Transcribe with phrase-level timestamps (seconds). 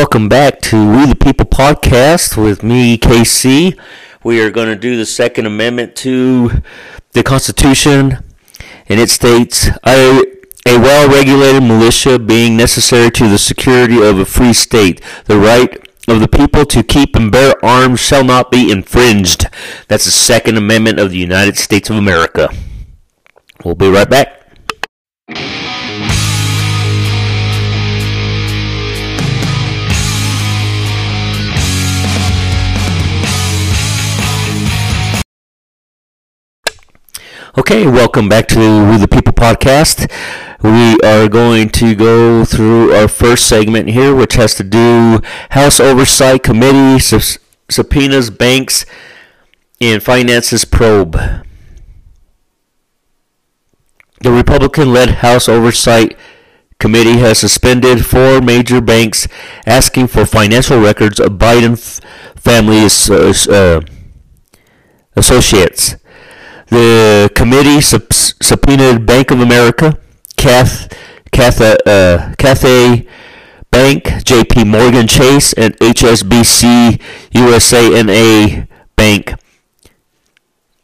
[0.00, 3.78] Welcome back to We the People podcast with me, KC.
[4.24, 6.62] We are going to do the Second Amendment to
[7.12, 8.24] the Constitution,
[8.88, 10.22] and it states a,
[10.66, 15.02] a well regulated militia being necessary to the security of a free state.
[15.26, 19.48] The right of the people to keep and bear arms shall not be infringed.
[19.88, 22.48] That's the Second Amendment of the United States of America.
[23.66, 24.40] We'll be right back.
[37.70, 40.10] Okay, welcome back to We the People podcast.
[40.60, 45.20] We are going to go through our first segment here, which has to do
[45.50, 48.84] House Oversight Committee subpoenas banks
[49.80, 51.12] and finances probe.
[54.20, 56.18] The Republican led House Oversight
[56.80, 59.28] Committee has suspended four major banks
[59.64, 61.78] asking for financial records of Biden
[62.34, 62.86] family
[63.48, 63.80] uh,
[65.14, 65.94] associates.
[66.70, 69.98] The committee sub- subpoenaed Bank of America,
[70.36, 70.92] Cath,
[71.32, 73.06] Cath, uh, Cathay
[73.70, 74.64] Bank, J.P.
[74.64, 77.00] Morgan Chase, and HSBC
[77.32, 78.66] USA
[78.96, 79.34] Bank,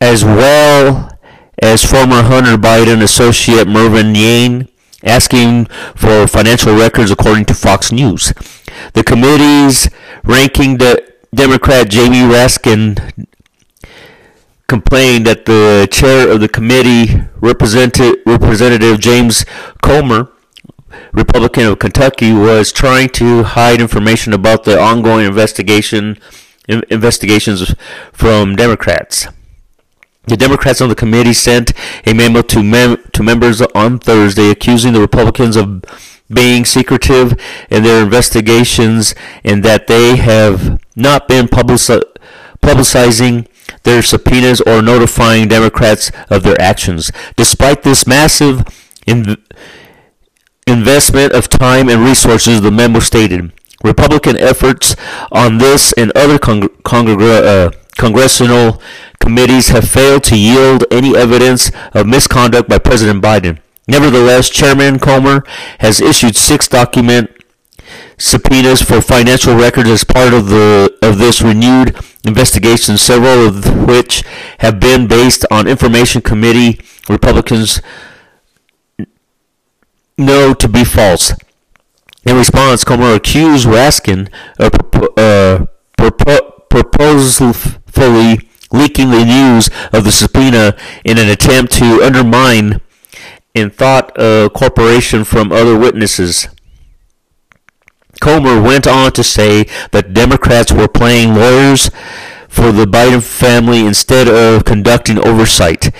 [0.00, 1.18] as well
[1.62, 4.68] as former Hunter Biden associate Mervyn Yang,
[5.04, 8.32] asking for financial records according to Fox News.
[8.94, 9.88] The committee's
[10.24, 11.02] ranking the
[11.34, 13.26] Democrat Jamie Raskin
[14.66, 19.44] complained that the chair of the committee, Representative, James
[19.82, 20.30] Comer,
[21.12, 26.18] Republican of Kentucky, was trying to hide information about the ongoing investigation
[26.68, 27.74] investigations
[28.12, 29.28] from Democrats.
[30.26, 31.72] The Democrats on the committee sent
[32.04, 35.84] a memo to mem- to members on Thursday accusing the Republicans of
[36.32, 37.40] being secretive
[37.70, 39.14] in their investigations
[39.44, 42.02] and that they have not been publici-
[42.60, 43.46] publicizing
[43.86, 47.10] their subpoenas or notifying Democrats of their actions.
[47.36, 48.62] Despite this massive
[49.06, 49.38] in-
[50.66, 53.52] investment of time and resources, the memo stated,
[53.82, 54.96] Republican efforts
[55.32, 58.82] on this and other con- uh, congressional
[59.20, 63.58] committees have failed to yield any evidence of misconduct by President Biden.
[63.88, 65.44] Nevertheless, Chairman Comer
[65.78, 67.30] has issued six document
[68.18, 74.24] subpoenas for financial records as part of the of this renewed investigation, several of which
[74.58, 77.80] have been based on information committee Republicans
[80.18, 81.32] know to be false.
[82.24, 84.28] In response, Comer accused Raskin
[84.58, 84.72] of
[85.16, 85.66] uh,
[85.96, 88.38] purposefully
[88.72, 92.80] leaking the news of the subpoena in an attempt to undermine
[93.54, 96.48] in thought a corporation from other witnesses.
[98.20, 101.90] Comer went on to say that Democrats were playing lawyers
[102.48, 105.90] for the Biden family instead of conducting oversight.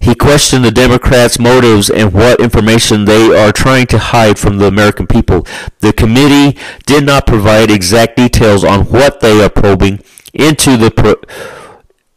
[0.00, 4.66] He questioned the Democrats' motives and what information they are trying to hide from the
[4.66, 5.46] American people.
[5.78, 10.00] The committee did not provide exact details on what they are probing
[10.34, 11.22] into the pro-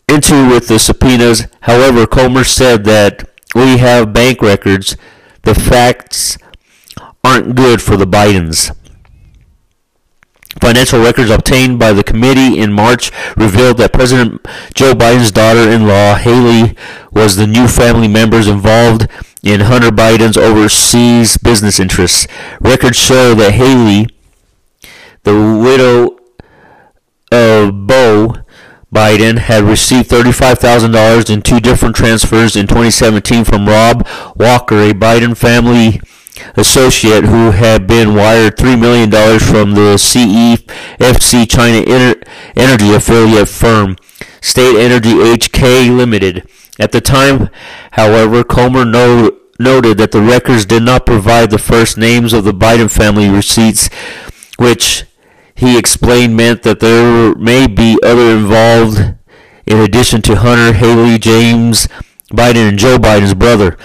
[0.10, 1.48] into with the subpoenas.
[1.62, 4.98] However, Comer said that we have bank records.
[5.44, 6.38] The facts
[7.24, 8.76] aren't good for the Bidens.
[10.62, 14.42] Financial records obtained by the committee in March revealed that President
[14.74, 16.76] Joe Biden's daughter-in-law, Hallie,
[17.12, 19.08] was the new family members involved
[19.44, 22.28] in Hunter Biden's overseas business interests.
[22.62, 24.08] Records show that Hallie,
[25.24, 26.18] the widow
[27.32, 28.36] of Beau
[28.94, 35.36] Biden, had received $35,000 in two different transfers in 2017 from Rob Walker, a Biden
[35.36, 36.00] family
[36.56, 39.10] associate who had been wired $3 million
[39.40, 41.84] from the CEFC China
[42.56, 43.96] Energy affiliate firm,
[44.42, 46.48] State Energy HK Limited.
[46.80, 47.50] At the time,
[47.92, 52.52] however, Comer no, noted that the records did not provide the first names of the
[52.52, 53.90] Biden family receipts,
[54.58, 55.06] which
[55.56, 59.16] he explained meant that there may be other involved
[59.66, 61.88] in addition to Hunter, Hallie, James
[62.30, 63.78] Biden, and Joe Biden's brother.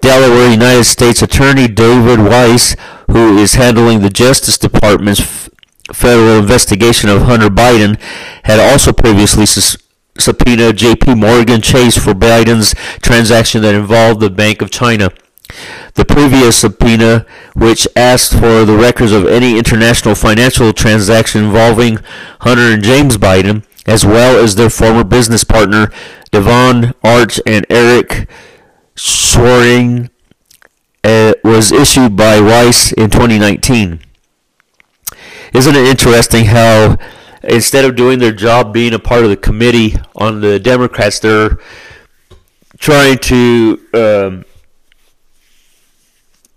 [0.00, 2.76] Delaware United States Attorney David Weiss,
[3.10, 5.48] who is handling the Justice Department's
[5.92, 8.00] federal investigation of Hunter Biden,
[8.44, 11.14] had also previously subpoenaed J.P.
[11.14, 15.10] Morgan Chase for Biden's transaction that involved the Bank of China.
[15.94, 21.98] The previous subpoena, which asked for the records of any international financial transaction involving
[22.40, 25.90] Hunter and James Biden, as well as their former business partner
[26.30, 28.28] Devon Arch and Eric
[28.98, 30.10] Schwerin
[31.04, 34.00] uh, was issued by Weiss in 2019.
[35.54, 36.96] isn't it interesting how
[37.44, 41.58] instead of doing their job being a part of the committee on the Democrats, they're
[42.78, 44.44] trying to um,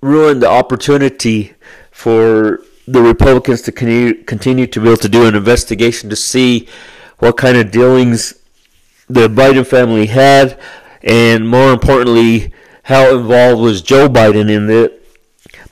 [0.01, 1.53] ruin the opportunity
[1.91, 6.67] for the Republicans to continue to be able to do an investigation to see
[7.19, 8.33] what kind of dealings
[9.07, 10.59] the Biden family had,
[11.03, 12.53] and more importantly,
[12.83, 15.05] how involved was Joe Biden in it.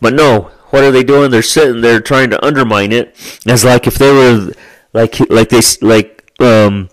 [0.02, 1.32] But no, what are they doing?
[1.32, 3.16] They're sitting there trying to undermine it.
[3.48, 4.54] As like if they were
[4.94, 6.90] like like they like um,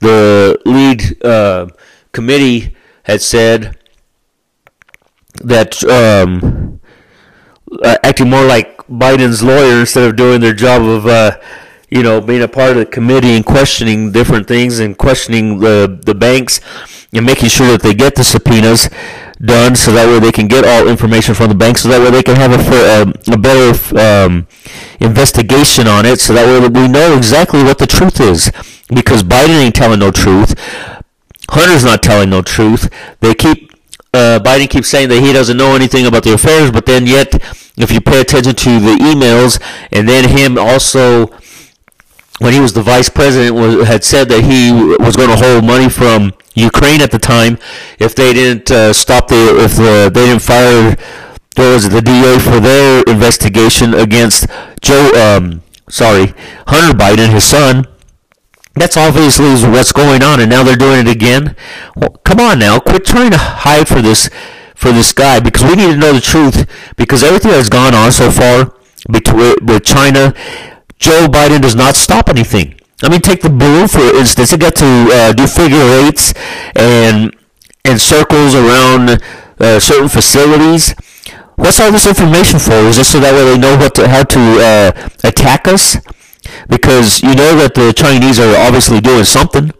[0.00, 1.68] the lead uh,
[2.12, 3.78] committee had said
[5.42, 6.80] that um,
[7.82, 11.38] uh, acting more like Biden's lawyer instead of doing their job of uh,
[11.90, 16.00] you know being a part of the committee and questioning different things and questioning the
[16.04, 16.60] the banks
[17.12, 18.88] and making sure that they get the subpoenas
[19.40, 22.10] done so that way they can get all information from the bank so that way
[22.10, 24.46] they can have a, a, a better um,
[25.00, 28.50] investigation on it so that way we know exactly what the truth is.
[28.88, 30.54] Because Biden ain't telling no truth.
[31.48, 32.88] Hunter's not telling no truth.
[33.20, 33.72] They keep
[34.14, 37.34] uh, Biden keeps saying that he doesn't know anything about the affairs but then yet
[37.78, 39.58] if you pay attention to the emails
[39.90, 41.28] and then him also
[42.42, 44.72] when he was the vice president was, had said that he
[45.02, 47.56] was going to hold money from Ukraine at the time
[47.98, 50.96] if they didn't uh, stop the if the, they didn't fire
[51.54, 54.46] there was the DA for their investigation against
[54.80, 56.34] Joe um, sorry
[56.66, 57.86] Hunter Biden his son.
[58.74, 61.54] That's obviously what's going on and now they're doing it again.
[61.94, 64.28] Well, come on now quit trying to hide for this
[64.74, 66.66] for this guy because we need to know the truth
[66.96, 68.74] because everything that's gone on so far
[69.10, 70.34] between with China
[71.02, 74.52] Joe Biden does not stop anything I mean, take the balloon for instance.
[74.52, 76.34] It got to uh, do figure eights
[76.76, 77.34] and
[77.84, 79.20] and circles around
[79.58, 80.94] uh, certain facilities.
[81.56, 82.72] What's all this information for?
[82.86, 85.96] Is this so that way they know what to, how to uh, attack us?
[86.68, 89.72] Because you know that the Chinese are obviously doing something.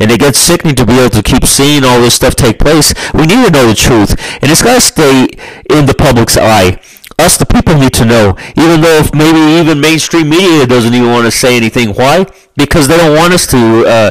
[0.00, 2.92] And it gets sickening to be able to keep seeing all this stuff take place.
[3.14, 4.10] We need to know the truth.
[4.42, 5.28] And it's got to stay
[5.70, 6.80] in the public's eye
[7.20, 8.34] us the people need to know.
[8.56, 12.26] Even though if maybe even mainstream media doesn't even want to say anything why?
[12.56, 14.10] Because they don't want us to uh,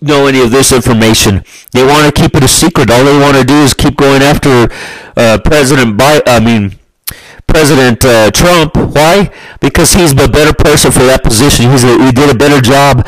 [0.00, 1.42] know any of this information.
[1.72, 2.90] They want to keep it a secret.
[2.90, 4.68] All they want to do is keep going after
[5.16, 6.78] uh, president Bi- i mean
[7.46, 8.76] president uh, trump.
[8.76, 9.30] Why?
[9.60, 11.70] Because he's the better person for that position.
[11.70, 13.06] He's a, he did a better job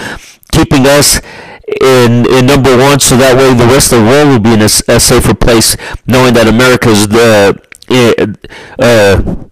[0.53, 1.21] keeping us
[1.81, 4.61] in in number one, so that way the rest of the world will be in
[4.63, 9.47] a, a safer place, knowing that America is the uh,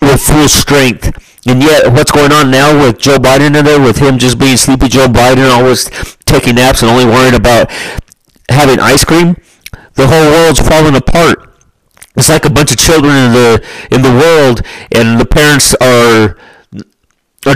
[0.00, 1.46] with full strength.
[1.46, 4.56] And yet, what's going on now with Joe Biden in there, with him just being
[4.56, 5.88] sleepy Joe Biden, always
[6.26, 7.70] taking naps and only worrying about
[8.50, 9.36] having ice cream,
[9.94, 11.44] the whole world's falling apart.
[12.16, 15.86] It's like a bunch of children in the in the world, and the parents are
[15.86, 16.07] are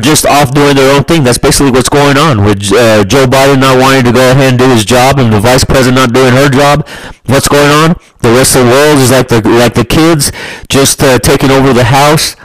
[0.02, 1.22] just off doing their own thing.
[1.22, 4.58] That's basically what's going on with uh, Joe Biden not wanting to go ahead and
[4.58, 6.86] do his job, and the vice president not doing her job.
[7.26, 7.96] What's going on?
[8.20, 10.32] The rest of the world is like the like the kids
[10.68, 12.36] just uh, taking over the house,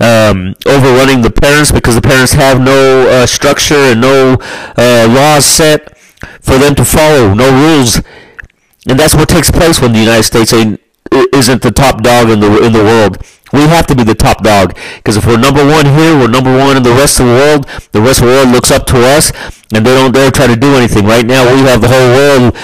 [0.00, 4.36] um, overrunning the parents because the parents have no uh, structure and no
[4.76, 5.96] uh, laws set
[6.40, 8.00] for them to follow, no rules,
[8.88, 10.80] and that's what takes place when the United States ain't
[11.34, 13.18] isn't the top dog in the in the world.
[13.52, 16.56] We have to be the top dog because if we're number one here, we're number
[16.56, 17.66] one in the rest of the world.
[17.92, 19.32] The rest of the world looks up to us,
[19.74, 21.04] and they don't dare try to do anything.
[21.04, 22.56] Right now, we have the whole world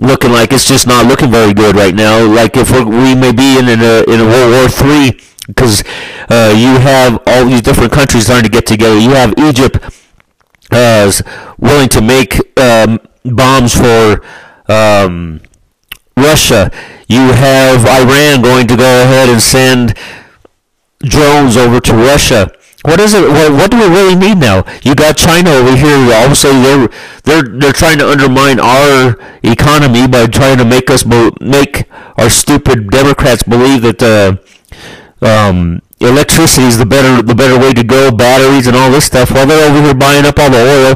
[0.00, 2.24] looking like it's just not looking very good right now.
[2.24, 5.82] Like if we may be in, in a in a World War Three because
[6.30, 8.98] uh, you have all these different countries starting to get together.
[8.98, 9.78] You have Egypt
[10.70, 11.12] uh,
[11.58, 14.24] willing to make um, bombs for
[14.68, 15.40] um,
[16.16, 16.70] Russia.
[17.08, 19.94] You have Iran going to go ahead and send
[21.04, 22.50] drones over to Russia.
[22.84, 23.26] What is it?
[23.26, 24.62] What, what do we really need now?
[24.82, 25.96] You got China over here.
[26.12, 26.88] All of a sudden, they're
[27.24, 31.04] they're they're trying to undermine our economy by trying to make us
[31.40, 34.36] make our stupid Democrats believe that uh,
[35.24, 38.12] um, electricity is the better the better way to go.
[38.12, 39.30] Batteries and all this stuff.
[39.30, 40.94] While they're over here buying up all the oil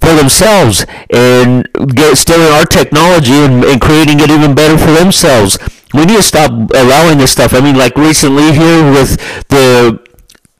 [0.00, 5.58] for themselves and get, stealing our technology and, and creating it even better for themselves
[5.94, 7.52] we need to stop allowing this stuff.
[7.54, 9.16] I mean, like recently here with
[9.48, 10.00] the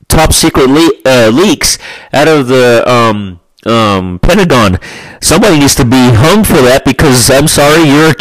[0.09, 1.79] top secret le- uh, leaks
[2.13, 4.79] out of the um, um, Pentagon.
[5.21, 8.13] Somebody needs to be hung for that because I'm sorry, you're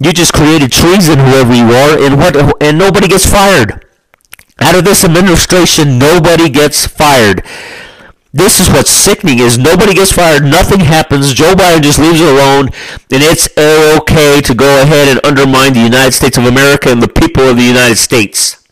[0.00, 3.84] you just created treason, whoever you are, and what and nobody gets fired.
[4.60, 7.44] Out of this administration, nobody gets fired.
[8.38, 12.28] This is what's sickening is nobody gets fired, nothing happens, Joe Biden just leaves it
[12.28, 12.68] alone,
[13.10, 17.08] and it's okay to go ahead and undermine the United States of America and the
[17.08, 18.64] people of the United States.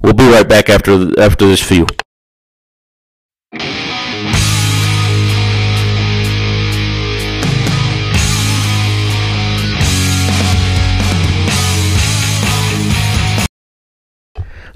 [0.00, 1.86] We'll be right back after after this few.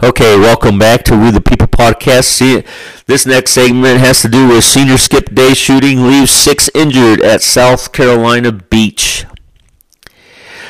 [0.02, 2.24] Okay, welcome back to We the People podcast.
[2.24, 2.62] See,
[3.06, 7.40] this next segment has to do with senior skip day shooting leaves six injured at
[7.40, 9.24] South Carolina Beach.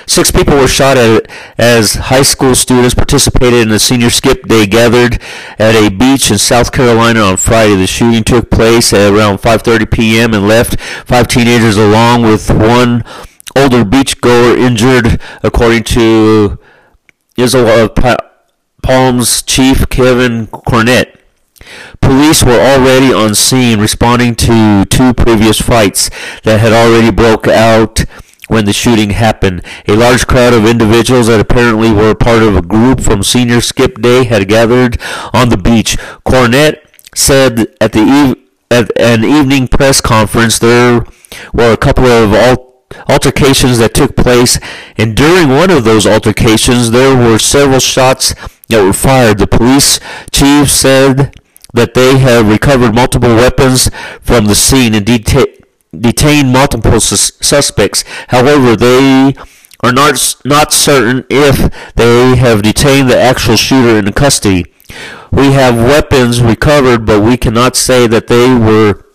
[0.07, 4.67] Six people were shot at as high school students participated in the senior skip day
[4.67, 5.21] gathered
[5.59, 7.75] at a beach in South Carolina on Friday.
[7.75, 10.33] The shooting took place at around 5:30 p.m.
[10.33, 13.05] and left five teenagers along with one
[13.57, 16.59] older beachgoer injured, according to
[17.37, 18.30] Isle of
[18.83, 21.17] Palms chief Kevin Cornett.
[22.01, 26.11] Police were already on scene responding to two previous fights
[26.45, 28.05] that had already broke out
[28.49, 29.63] when the shooting happened.
[29.87, 34.01] A large crowd of individuals that apparently were part of a group from Senior Skip
[34.01, 35.01] Day had gathered
[35.33, 35.97] on the beach.
[36.27, 36.79] Cornett
[37.15, 38.37] said at the eve-
[38.71, 41.05] at an evening press conference there
[41.53, 42.33] were a couple of
[43.09, 44.59] altercations that took place,
[44.97, 48.35] and during one of those altercations there were several shots
[48.69, 49.39] that were fired.
[49.39, 50.01] The police
[50.33, 51.35] chief said
[51.73, 58.05] that they have recovered multiple weapons from the scene and detained multiple sus- suspects.
[58.29, 59.35] However, they
[59.83, 64.65] are not not certain if they have detained the actual shooter in custody.
[65.31, 69.07] We have weapons recovered, but we cannot say that they were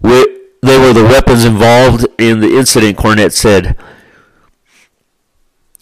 [0.00, 2.96] we, they were the weapons involved in the incident.
[2.96, 3.76] Cornett said.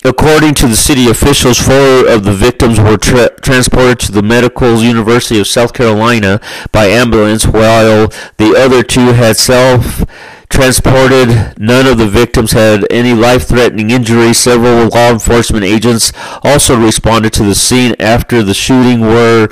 [0.05, 4.81] According to the city officials, four of the victims were tra- transported to the Medical
[4.81, 6.41] University of South Carolina
[6.71, 10.05] by ambulance, while the other two had self
[10.49, 11.59] transported.
[11.59, 14.39] None of the victims had any life threatening injuries.
[14.39, 19.49] Several law enforcement agents also responded to the scene after the shooting were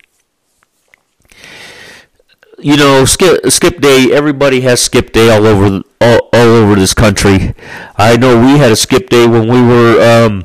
[2.59, 4.13] You know, skip skip day.
[4.13, 7.55] Everybody has skip day all over all, all over this country.
[7.97, 10.45] I know we had a skip day when we were um,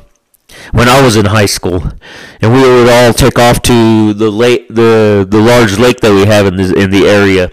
[0.76, 1.82] when I was in high school,
[2.40, 6.26] and we would all take off to the lake, the the large lake that we
[6.26, 7.50] have in the in the area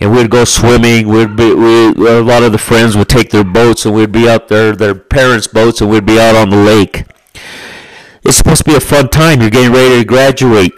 [0.00, 1.08] and we'd go swimming.
[1.08, 4.28] We'd be we, a lot of the friends would take their boats and we'd be
[4.28, 7.04] out there, their parents' boats, and we'd be out on the lake.
[8.22, 9.40] It's supposed to be a fun time.
[9.40, 10.72] You're getting ready to graduate,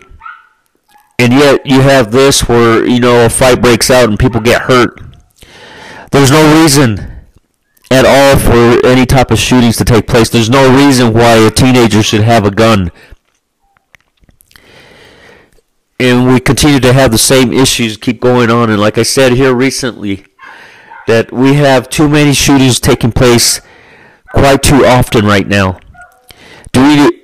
[1.19, 4.63] and yet you have this where you know a fight breaks out and people get
[4.63, 5.01] hurt.
[6.11, 7.16] There's no reason
[7.91, 10.29] at all for any type of shootings to take place.
[10.29, 12.91] There's no reason why a teenager should have a gun
[15.99, 18.71] and we continue to have the same issues keep going on.
[18.71, 20.25] And like I said here recently,
[21.07, 23.61] that we have too many shootings taking place
[24.35, 25.79] quite too often right now.
[26.73, 27.23] Do we?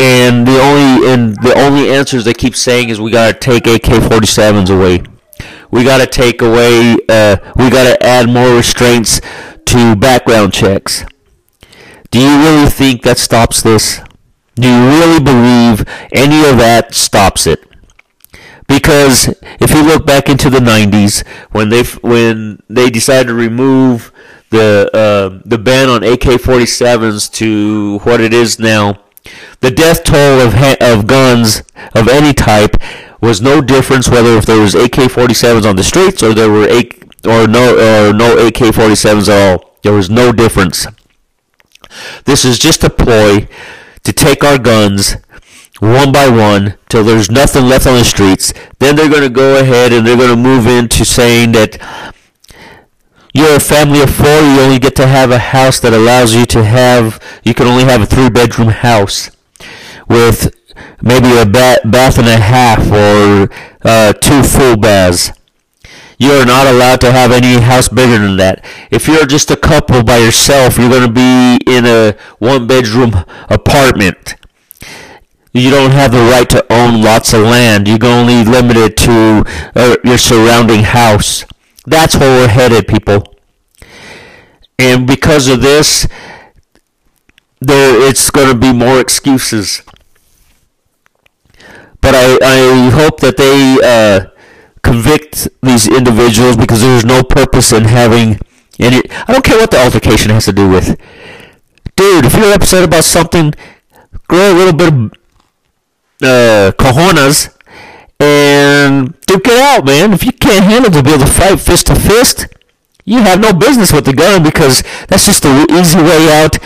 [0.00, 4.74] And the only and the only answers they keep saying is we gotta take AK-47s
[4.74, 5.02] away.
[5.70, 6.96] We gotta take away.
[7.08, 9.20] Uh, we gotta add more restraints
[9.74, 11.04] to background checks.
[12.10, 14.00] Do you really think that stops this?
[14.54, 17.60] Do you really believe any of that stops it?
[18.66, 19.28] because
[19.60, 24.10] if you look back into the 90s when they when they decided to remove
[24.50, 28.98] the uh, the ban on AK-47s to what it is now,
[29.60, 31.62] the death toll of ha- of guns
[31.94, 32.76] of any type
[33.20, 37.03] was no difference whether if there was AK-47s on the streets or there were A-
[37.26, 39.76] or no or no AK-47s at all.
[39.82, 40.86] There was no difference.
[42.24, 43.48] This is just a ploy
[44.02, 45.16] to take our guns
[45.80, 48.52] one by one till there's nothing left on the streets.
[48.78, 51.78] Then they're going to go ahead and they're going to move into saying that
[53.34, 56.46] you're a family of four, you only get to have a house that allows you
[56.46, 59.30] to have, you can only have a three bedroom house
[60.08, 60.54] with
[61.02, 63.52] maybe a ba- bath and a half or
[63.82, 65.32] uh, two full baths.
[66.18, 68.64] You are not allowed to have any house bigger than that.
[68.90, 73.12] If you're just a couple by yourself, you're going to be in a one bedroom
[73.48, 74.36] apartment.
[75.52, 77.86] You don't have the right to own lots of land.
[77.86, 79.44] You're only limited to
[79.74, 81.44] uh, your surrounding house.
[81.86, 83.34] That's where we're headed, people.
[84.78, 86.08] And because of this,
[87.60, 89.82] there it's going to be more excuses.
[92.00, 94.33] But I, I hope that they uh,
[94.84, 98.38] convict these individuals because there's no purpose in having
[98.78, 99.02] any.
[99.26, 101.00] I don't care what the altercation has to do with.
[101.96, 103.54] Dude, if you're upset about something,
[104.28, 105.12] grow a little bit of
[106.22, 107.56] uh, cojones
[108.20, 110.12] and duke it out, man.
[110.12, 112.46] If you can't handle to be able to fight fist to fist,
[113.04, 116.58] you have no business with the gun because that's just the easy way out.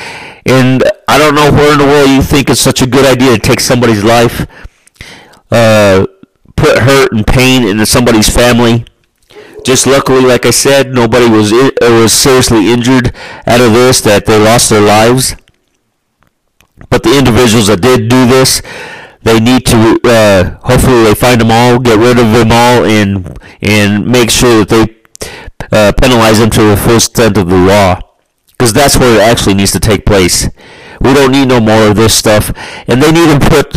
[0.46, 3.34] And I don't know where in the world you think it's such a good idea
[3.34, 4.46] to take somebody's life,
[5.50, 6.06] uh,
[6.58, 8.84] put hurt and pain into somebody's family.
[9.64, 13.14] Just luckily, like I said, nobody was uh, was seriously injured
[13.46, 14.00] out of this.
[14.00, 15.36] That they lost their lives.
[16.90, 18.62] But the individuals that did do this,
[19.22, 23.38] they need to uh, hopefully they find them all, get rid of them all, and
[23.60, 24.84] and make sure that they
[25.72, 28.00] uh, penalize them to the full extent of the law,
[28.48, 30.48] because that's where it actually needs to take place.
[31.00, 32.52] We don't need no more of this stuff,
[32.86, 33.70] and they need to put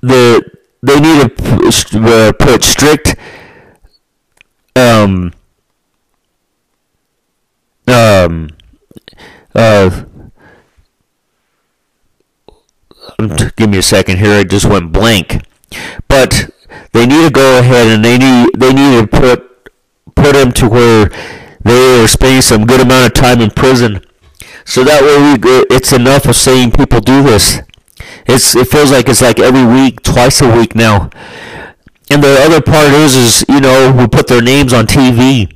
[0.00, 0.42] the
[0.82, 3.16] they need to uh, put strict
[4.76, 5.32] um
[7.88, 8.48] um
[9.54, 10.04] uh
[13.56, 14.38] give me a second here.
[14.38, 15.42] I just went blank.
[16.06, 16.50] But
[16.92, 19.72] they need to go ahead and they need they need to put
[20.14, 21.10] put him to where
[21.64, 24.04] they are spending some good amount of time in prison.
[24.64, 27.60] So that way we go, it's enough of saying people do this.
[28.28, 31.10] It's it feels like it's like every week, twice a week now.
[32.10, 35.50] And the other part is is you know we put their names on TV.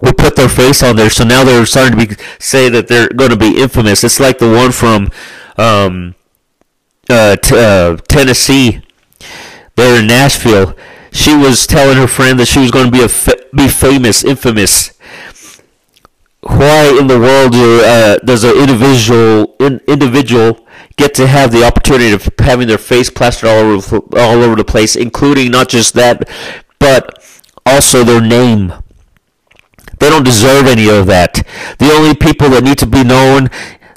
[0.00, 3.08] We put their face on there, so now they're starting to be say that they're
[3.08, 4.04] going to be infamous.
[4.04, 5.10] It's like the one from
[5.56, 6.14] um,
[7.08, 8.82] uh, t- uh, Tennessee,
[9.76, 10.76] there in Nashville.
[11.12, 14.24] She was telling her friend that she was going to be a fa- be famous,
[14.24, 14.92] infamous.
[16.40, 21.64] Why in the world do, uh, does an individual in, individual get to have the
[21.64, 25.94] opportunity of having their face plastered all over all over the place, including not just
[25.94, 26.28] that,
[26.78, 27.24] but
[27.64, 28.72] also their name?
[29.98, 31.46] They don't deserve any of that.
[31.78, 33.50] The only people that need to be known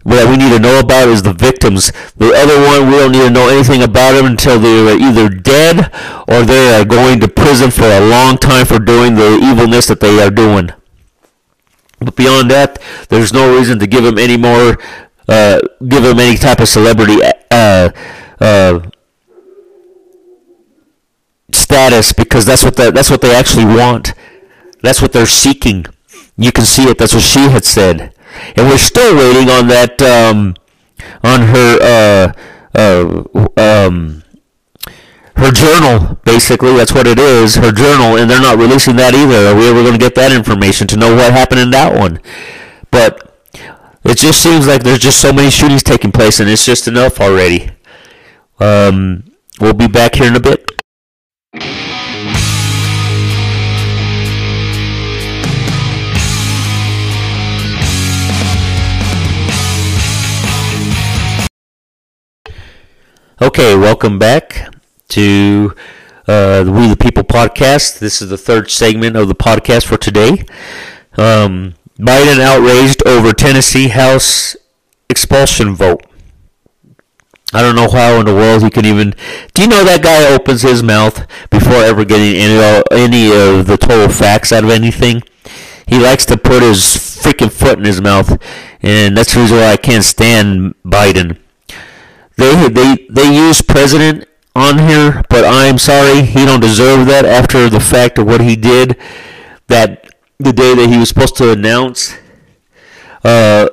[0.06, 1.92] that we need to know about is the victims.
[2.16, 5.30] The other one, we don't need to know anything about them until they are either
[5.30, 5.92] dead
[6.28, 10.00] or they are going to prison for a long time for doing the evilness that
[10.00, 10.70] they are doing.
[12.00, 12.80] But beyond that,
[13.10, 14.78] there's no reason to give them any more,
[15.28, 17.18] uh, give them any type of celebrity
[17.52, 17.90] uh,
[18.40, 18.80] uh,
[21.52, 24.14] status because that's what the, that's what they actually want.
[24.82, 25.86] That's what they're seeking.
[26.38, 26.98] You can see it.
[26.98, 28.16] That's what she had said
[28.56, 30.56] and we're still waiting on that um,
[31.24, 33.24] on her uh, uh,
[33.58, 34.24] um,
[35.36, 36.20] her journal.
[36.24, 37.56] Basically, that's what it is.
[37.56, 39.48] Her journal, and they're not releasing that either.
[39.48, 42.20] Are we ever going to get that information to know what happened in that one?
[42.92, 43.35] But
[44.06, 47.20] it just seems like there's just so many shootings taking place, and it's just enough
[47.20, 47.72] already.
[48.60, 50.64] Um, we'll be back here in a bit.
[63.42, 64.74] Okay, welcome back
[65.10, 65.76] to
[66.28, 68.00] uh, the We the People podcast.
[68.00, 70.46] This is the third segment of the podcast for today.
[71.18, 74.56] Um, Biden outraged over Tennessee House
[75.10, 76.06] expulsion vote.
[77.54, 79.14] I don't know how in the world he can even.
[79.54, 83.78] Do you know that guy opens his mouth before ever getting any any of the
[83.78, 85.24] total facts out of anything?
[85.88, 88.42] He likes to put his freaking foot in his mouth,
[88.82, 91.38] and that's the reason why I can't stand Biden
[92.38, 97.70] they they they use president on here, but I'm sorry, he don't deserve that after
[97.70, 98.98] the fact of what he did
[99.68, 100.05] that
[100.40, 102.16] the day that he was supposed to announce
[103.24, 103.70] uh,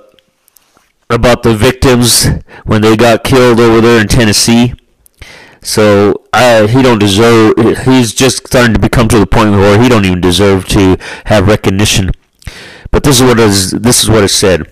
[1.10, 2.26] about the victims
[2.64, 4.74] when they got killed over there in Tennessee.
[5.62, 7.54] So uh, he don't deserve.
[7.84, 10.96] He's just starting to become to the point where he don't even deserve to
[11.26, 12.10] have recognition.
[12.90, 14.66] But this is what is this is what it said.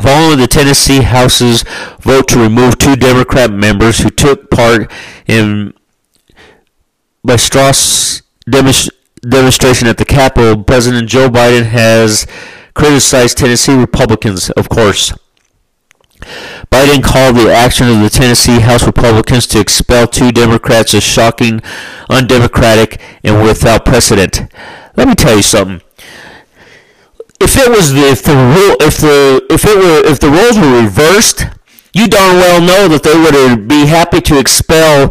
[0.00, 1.62] following the Tennessee House's
[2.00, 4.90] vote to remove two Democrat members who took part
[5.26, 5.74] in
[7.22, 12.26] by Strauss demonstration at the Capitol, President Joe Biden has
[12.74, 15.12] criticized Tennessee Republicans, of course.
[16.70, 21.60] Biden called the action of the Tennessee House Republicans to expel two Democrats as shocking,
[22.08, 24.42] undemocratic, and without precedent.
[24.96, 25.80] Let me tell you something.
[27.40, 30.82] If it was the if the if the if it were if the roles were
[30.82, 31.46] reversed,
[31.92, 35.10] you darn well know that they would be happy to expel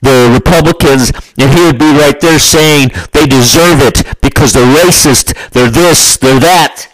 [0.00, 5.32] the Republicans, and he would be right there saying they deserve it because they're racist,
[5.50, 6.88] they're this, they're that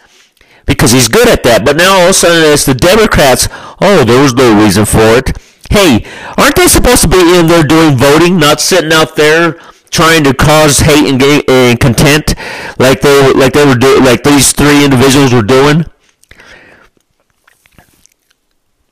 [0.65, 1.65] because he's good at that.
[1.65, 3.47] But now all of a sudden it's the Democrats.
[3.81, 5.35] Oh, there was no reason for it.
[5.69, 6.05] Hey,
[6.37, 9.59] aren't they supposed to be in there doing voting, not sitting out there
[9.91, 12.35] trying to cause hate and, and contempt
[12.79, 15.85] like they like they were doing, like these three individuals were doing?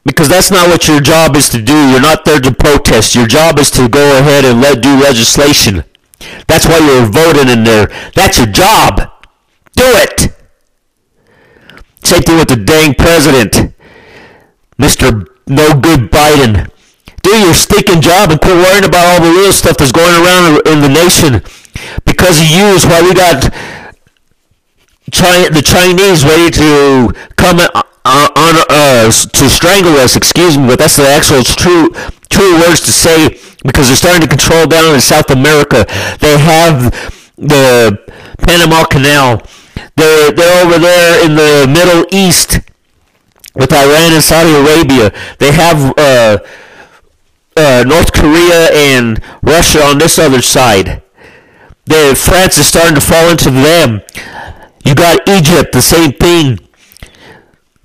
[0.10, 1.78] Because that's not what your job is to do.
[1.92, 3.14] You're not there to protest.
[3.14, 5.84] Your job is to go ahead and let do legislation.
[6.48, 7.86] That's why you're voting in there.
[8.16, 8.98] That's your job.
[9.76, 10.34] Do it.
[12.04, 13.76] Same thing with the dang president,
[14.80, 15.28] Mr.
[15.46, 16.72] No Good Biden.
[17.22, 20.68] Do your stinking job and quit worrying about all the little stuff that's going around
[20.68, 21.44] in the nation.
[22.04, 23.54] Because of you is why we got
[25.12, 28.56] China, the Chinese ready to come uh, on, on
[29.00, 30.16] uh, to strangle us.
[30.16, 31.90] Excuse me, but that's the actual true
[32.30, 35.86] true words to say because they're starting to control down in South America.
[36.20, 36.92] They have
[37.38, 37.98] the
[38.38, 39.42] Panama Canal
[40.00, 42.62] they're, they're over there in the Middle East
[43.54, 45.12] with Iran and Saudi Arabia.
[45.40, 46.38] They have uh,
[47.58, 51.02] uh, North Korea and Russia on this other side.
[51.86, 54.02] The France is starting to fall into them.
[54.86, 56.60] You got Egypt, the same thing.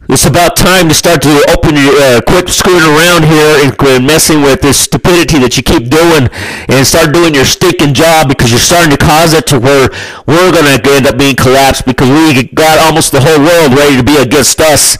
[0.06, 4.02] It's about time to start to open your, uh, quit screwing around here and quit
[4.02, 6.28] messing with this stupidity that you keep doing
[6.68, 9.88] and start doing your stinking job because you're starting to cause it to where
[10.26, 13.96] we're going to end up being collapsed because we got almost the whole world ready
[13.96, 14.98] to be against us.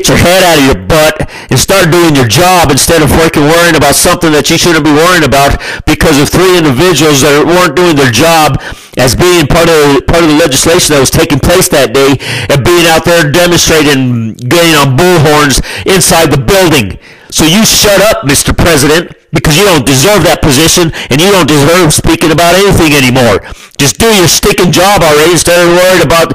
[0.00, 3.44] Get your head out of your butt and start doing your job instead of freaking
[3.44, 7.76] worrying about something that you shouldn't be worrying about because of three individuals that weren't
[7.76, 8.56] doing their job
[8.96, 12.16] as being part of part of the legislation that was taking place that day
[12.48, 16.96] and being out there demonstrating, getting on bullhorns inside the building.
[17.28, 18.56] So you shut up, Mr.
[18.56, 23.44] President, because you don't deserve that position and you don't deserve speaking about anything anymore.
[23.76, 26.32] Just do your sticking job already instead of worried about.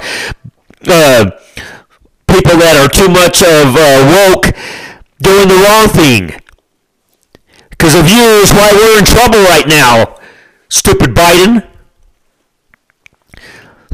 [0.86, 1.34] Uh,
[2.36, 4.52] people that are too much of uh, woke
[5.24, 6.36] doing the wrong thing.
[7.72, 10.20] Because of you is why we're in trouble right now,
[10.68, 11.64] stupid Biden.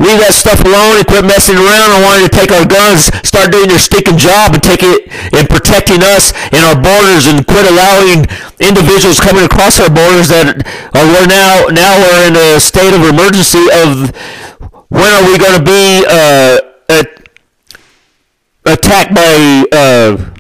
[0.02, 3.54] Leave that stuff alone and quit messing around and wanting to take our guns, start
[3.54, 5.06] doing your stinking job and take it
[5.38, 8.26] in protecting us and our borders and quit allowing
[8.58, 10.66] individuals coming across our borders that
[10.98, 14.10] are we're now now we're in a state of emergency of
[14.90, 16.58] when are we going to be uh,
[16.90, 17.21] at
[18.66, 20.32] attacked by uh,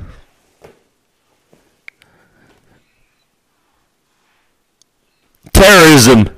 [5.54, 6.30] terrorism.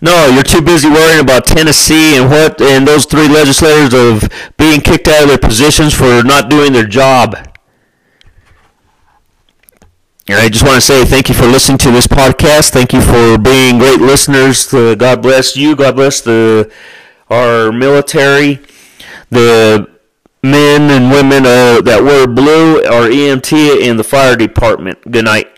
[0.00, 4.82] No, you're too busy worrying about Tennessee and what and those three legislators of being
[4.82, 7.34] kicked out of their positions for not doing their job.
[10.26, 12.70] And I just want to say thank you for listening to this podcast.
[12.70, 14.70] Thank you for being great listeners.
[14.70, 15.74] God bless you.
[15.74, 16.70] God bless the
[17.30, 18.60] our military,
[19.30, 19.88] the
[20.42, 25.10] men and women uh, that wear blue, our EMT, and the fire department.
[25.10, 25.53] Good night.